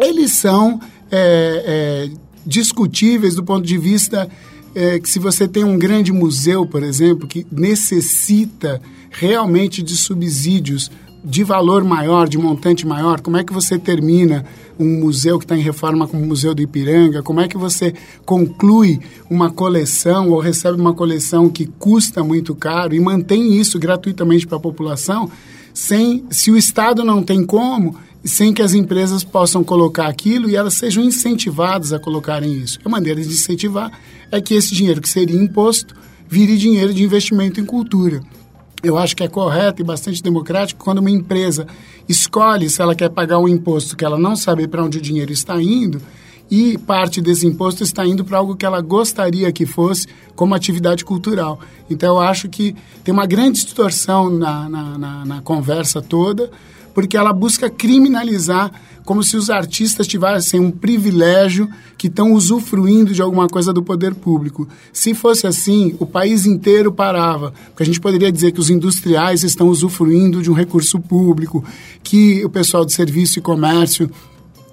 [0.00, 2.10] eles são é, é,
[2.46, 4.28] discutíveis do ponto de vista
[4.74, 10.90] é, que se você tem um grande museu, por exemplo, que necessita realmente de subsídios
[11.24, 14.44] de valor maior, de montante maior, como é que você termina
[14.78, 17.22] um museu que está em reforma como o Museu do Ipiranga?
[17.22, 19.00] Como é que você conclui
[19.30, 24.56] uma coleção ou recebe uma coleção que custa muito caro e mantém isso gratuitamente para
[24.56, 25.30] a população?
[25.72, 30.56] Sem, se o Estado não tem como, sem que as empresas possam colocar aquilo e
[30.56, 32.78] elas sejam incentivadas a colocarem isso.
[32.84, 33.90] A maneira de incentivar
[34.30, 35.94] é que esse dinheiro que seria imposto
[36.28, 38.22] vire dinheiro de investimento em cultura.
[38.82, 41.66] Eu acho que é correto e bastante democrático quando uma empresa
[42.08, 45.32] escolhe se ela quer pagar um imposto que ela não sabe para onde o dinheiro
[45.32, 46.00] está indo
[46.50, 51.04] e parte desse imposto está indo para algo que ela gostaria que fosse como atividade
[51.04, 51.58] cultural.
[51.88, 56.50] Então, eu acho que tem uma grande distorção na, na, na, na conversa toda,
[56.94, 58.70] porque ela busca criminalizar
[59.04, 64.14] como se os artistas tivessem um privilégio que estão usufruindo de alguma coisa do poder
[64.14, 64.68] público.
[64.92, 69.42] Se fosse assim, o país inteiro parava, porque a gente poderia dizer que os industriais
[69.42, 71.64] estão usufruindo de um recurso público,
[72.02, 74.10] que o pessoal de serviço e comércio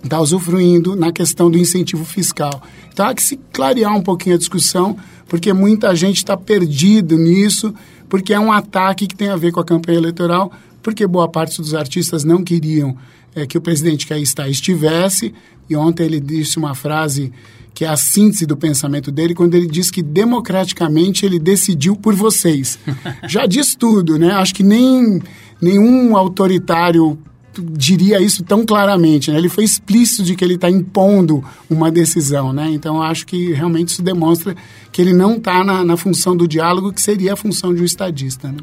[0.04, 2.62] está usufruindo na questão do incentivo fiscal.
[2.94, 4.96] Então há que se clarear um pouquinho a discussão,
[5.28, 7.74] porque muita gente está perdido nisso,
[8.08, 11.62] porque é um ataque que tem a ver com a campanha eleitoral, porque boa parte
[11.62, 12.98] dos artistas não queriam
[13.36, 15.34] é, que o presidente que aí está estivesse.
[15.70, 17.32] E ontem ele disse uma frase
[17.74, 22.13] que é a síntese do pensamento dele, quando ele diz que democraticamente ele decidiu por
[22.13, 22.78] vocês.
[23.28, 24.32] Já diz tudo, né?
[24.32, 25.22] Acho que nem
[25.62, 27.18] nenhum autoritário
[27.58, 29.38] diria isso tão claramente, né?
[29.38, 32.70] Ele foi explícito de que ele está impondo uma decisão, né?
[32.72, 34.56] Então, eu acho que realmente isso demonstra
[34.92, 37.86] que ele não está na, na, função do diálogo, que seria a função de um
[37.86, 38.50] estadista.
[38.50, 38.58] Né?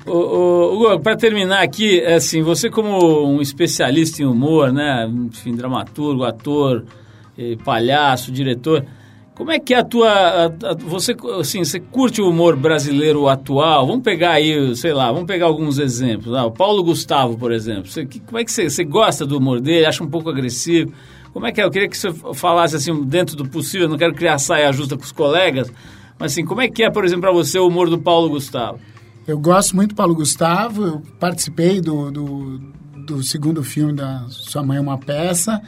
[1.03, 5.11] Para terminar aqui, é assim, você como um especialista em humor, né?
[5.27, 6.85] Enfim, dramaturgo, ator,
[7.39, 8.85] eh, palhaço, diretor...
[9.37, 10.09] Como é que é a tua.
[10.09, 13.87] A, a, você, assim, você curte o humor brasileiro atual?
[13.87, 16.35] Vamos pegar aí, sei lá, vamos pegar alguns exemplos.
[16.35, 17.87] Ah, o Paulo Gustavo, por exemplo.
[17.87, 19.85] Você, que, como é que você, você gosta do humor dele?
[19.85, 20.91] Acha um pouco agressivo?
[21.35, 21.65] Como é que é?
[21.65, 25.05] Eu queria que você falasse assim, dentro do possível, não quero criar saia justa com
[25.05, 25.71] os colegas,
[26.19, 28.81] mas assim, como é que é, por exemplo, para você o humor do Paulo Gustavo?
[29.27, 32.59] Eu gosto muito do Paulo Gustavo, eu participei do, do,
[33.07, 35.61] do segundo filme da Sua Mãe é uma Peça.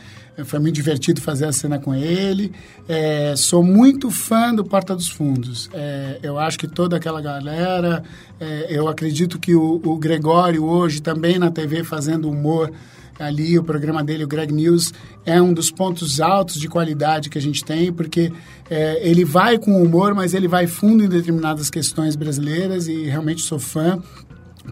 [0.45, 2.53] Foi muito divertido fazer a cena com ele.
[2.89, 5.69] É, sou muito fã do Porta dos Fundos.
[5.73, 8.03] É, eu acho que toda aquela galera.
[8.39, 12.73] É, eu acredito que o, o, Gregório, hoje, também na TV, fazendo humor
[13.19, 14.93] ali, o programa dele, o Greg News,
[15.27, 18.33] é um dos pontos altos de qualidade que a gente tem, porque
[18.71, 23.43] é, ele vai com humor, mas ele vai fundo em determinadas questões brasileiras e realmente
[23.43, 24.01] sou fã.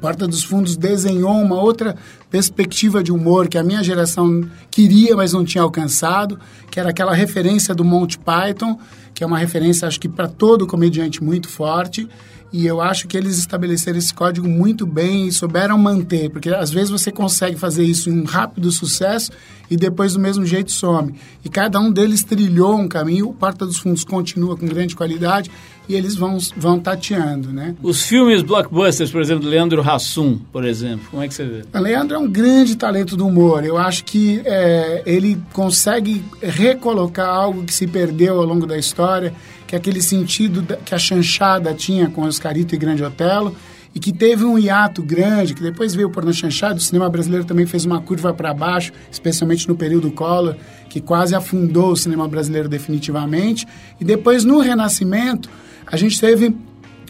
[0.01, 1.97] Porta dos Fundos desenhou uma outra
[2.31, 6.39] perspectiva de humor que a minha geração queria, mas não tinha alcançado,
[6.71, 8.79] que era aquela referência do Monty Python,
[9.15, 12.09] que é uma referência, acho que para todo comediante muito forte.
[12.53, 16.71] E eu acho que eles estabeleceram esse código muito bem e souberam manter, porque às
[16.71, 19.31] vezes você consegue fazer isso em um rápido sucesso
[19.71, 21.15] e depois do mesmo jeito some.
[21.45, 25.51] E cada um deles trilhou um caminho, o Porta dos Fundos continua com grande qualidade
[25.89, 27.75] e eles vão, vão tateando, né?
[27.83, 31.65] Os filmes blockbusters, por exemplo, Leandro Hassum, por exemplo, como é que você vê?
[31.73, 33.65] O Leandro é um grande talento do humor.
[33.65, 39.33] Eu acho que é, ele consegue recolocar algo que se perdeu ao longo da história,
[39.67, 43.57] que é aquele sentido que a chanchada tinha com Oscarito e Grande Otelo,
[43.95, 47.47] e que teve um hiato grande, que depois veio por na chanchada, o cinema brasileiro
[47.47, 50.55] também fez uma curva para baixo, especialmente no período Collor,
[50.91, 53.67] que quase afundou o cinema brasileiro definitivamente.
[53.99, 55.49] E depois, no Renascimento,
[55.87, 56.55] a gente teve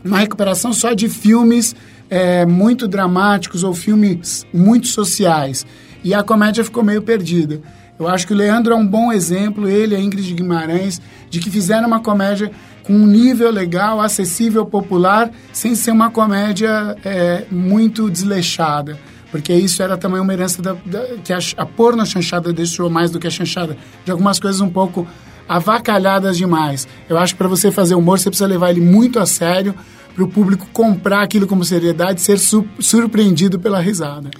[0.05, 1.75] uma recuperação só de filmes
[2.09, 5.67] é, muito dramáticos ou filmes muito sociais.
[6.05, 7.61] E a comédia ficou meio perdida.
[7.99, 11.01] Eu acho que o Leandro é um bom exemplo, ele a Ingrid Guimarães,
[11.37, 12.51] de que fizeram uma comédia
[12.83, 18.99] com um nível legal, acessível, popular, sem ser uma comédia é, muito desleixada.
[19.31, 23.11] Porque isso era também uma herança da, da, que a, a porno chanchada deixou mais
[23.11, 23.77] do que a chanchada.
[24.05, 25.07] De algumas coisas um pouco
[25.47, 26.89] avacalhadas demais.
[27.09, 29.75] Eu acho que para você fazer humor, você precisa levar ele muito a sério,
[30.15, 34.31] para o público comprar aquilo como seriedade ser su surpreendido pela risada.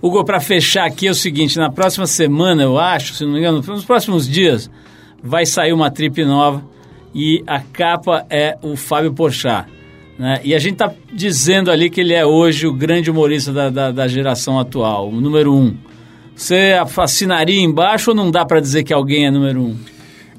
[0.00, 3.40] Hugo, para fechar aqui é o seguinte, na próxima semana, eu acho, se não me
[3.40, 4.70] engano, nos próximos dias,
[5.22, 6.64] vai sair uma trip nova
[7.14, 9.66] e a capa é o Fábio Porchat.
[10.18, 10.40] Né?
[10.44, 13.92] E a gente está dizendo ali que ele é hoje o grande humorista da, da,
[13.92, 15.76] da geração atual, o número um.
[16.34, 19.76] Você assinaria embaixo ou não dá para dizer que alguém é número um?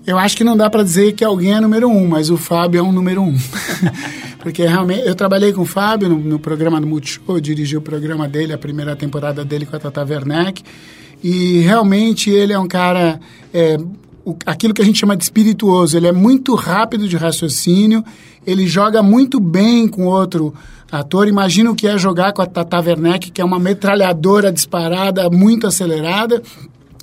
[0.07, 2.79] Eu acho que não dá para dizer que alguém é número um, mas o Fábio
[2.79, 3.35] é um número um.
[4.39, 8.27] Porque realmente, eu trabalhei com o Fábio no, no programa do Multishow, dirigi o programa
[8.27, 10.63] dele, a primeira temporada dele com a Tata Werneck,
[11.21, 13.19] e realmente ele é um cara
[13.53, 13.77] é,
[14.29, 15.97] o, aquilo que a gente chama de espirituoso.
[15.97, 18.03] Ele é muito rápido de raciocínio,
[18.45, 20.53] ele joga muito bem com outro
[20.91, 21.27] ator.
[21.27, 25.67] Imagina o que é jogar com a Tata Werneck, que é uma metralhadora disparada, muito
[25.67, 26.41] acelerada.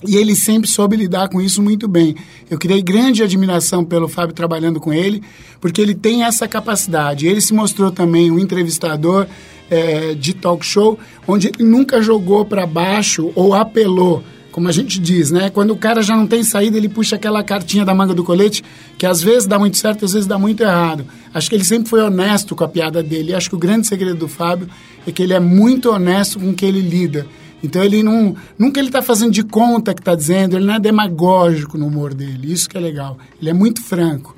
[0.06, 2.14] E ele sempre soube lidar com isso muito bem.
[2.50, 5.22] Eu criei grande admiração pelo Fábio trabalhando com ele,
[5.60, 7.26] porque ele tem essa capacidade.
[7.26, 9.26] Ele se mostrou também um entrevistador
[9.70, 14.22] é, de talk show, onde ele nunca jogou para baixo ou apelou
[14.56, 15.50] como a gente diz, né?
[15.50, 18.64] Quando o cara já não tem saída, ele puxa aquela cartinha da manga do colete,
[18.96, 21.04] que às vezes dá muito certo, às vezes dá muito errado.
[21.34, 23.34] Acho que ele sempre foi honesto com a piada dele.
[23.34, 24.66] Acho que o grande segredo do Fábio
[25.06, 27.26] é que ele é muito honesto com o que ele lida.
[27.62, 28.34] Então ele não.
[28.58, 32.14] Nunca ele está fazendo de conta que está dizendo, ele não é demagógico no humor
[32.14, 32.50] dele.
[32.50, 33.18] Isso que é legal.
[33.38, 34.34] Ele é muito franco.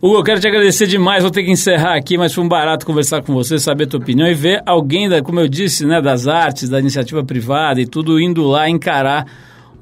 [0.00, 2.86] Hugo, eu quero te agradecer demais, vou ter que encerrar aqui, mas foi um barato
[2.86, 6.00] conversar com você, saber a tua opinião e ver alguém, da, como eu disse, né,
[6.00, 9.26] das artes, da iniciativa privada e tudo, indo lá encarar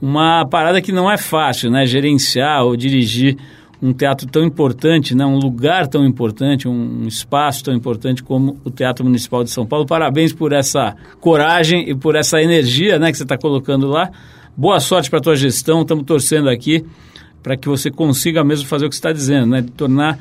[0.01, 3.37] uma parada que não é fácil, né, gerenciar ou dirigir
[3.83, 8.71] um teatro tão importante, né, um lugar tão importante, um espaço tão importante como o
[8.71, 9.85] Teatro Municipal de São Paulo.
[9.85, 14.11] Parabéns por essa coragem e por essa energia né, que você está colocando lá.
[14.57, 16.87] Boa sorte para a tua gestão, estamos torcendo aqui
[17.47, 19.61] para que você consiga mesmo fazer o que está dizendo, né?
[19.61, 20.19] De tornar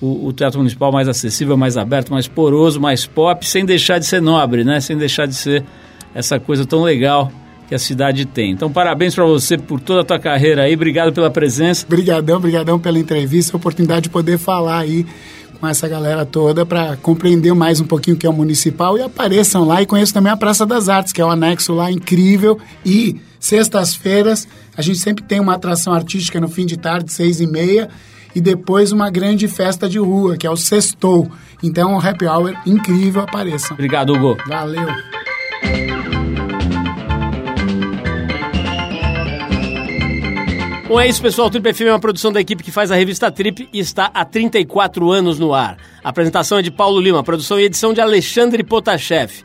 [0.00, 4.06] o, o, Teatro Municipal mais acessível, mais aberto, mais poroso, mais pop, sem deixar de
[4.06, 4.80] ser nobre, né?
[4.80, 5.64] Sem deixar de ser
[6.12, 7.30] essa coisa tão legal
[7.68, 8.50] que a cidade tem.
[8.50, 10.74] Então, parabéns para você por toda a tua carreira aí.
[10.74, 11.86] Obrigado pela presença.
[11.86, 15.06] Obrigadão, obrigadão pela entrevista, a oportunidade de poder falar aí
[15.60, 19.02] com essa galera toda para compreender mais um pouquinho o que é o municipal e
[19.02, 22.58] apareçam lá e conheçam também a Praça das Artes, que é o anexo lá incrível.
[22.84, 27.46] E sextas-feiras a gente sempre tem uma atração artística no fim de tarde, seis e
[27.46, 27.88] meia,
[28.34, 31.30] e depois uma grande festa de rua, que é o Sextou.
[31.62, 33.74] Então, um happy hour incrível, apareçam.
[33.74, 34.36] Obrigado, Hugo.
[34.48, 34.88] Valeu.
[40.88, 41.48] Bom, é isso, pessoal.
[41.48, 44.10] O Trip FM é uma produção da equipe que faz a revista Trip e está
[44.12, 45.76] há 34 anos no ar.
[46.02, 49.44] A apresentação é de Paulo Lima, produção e edição de Alexandre Potashev.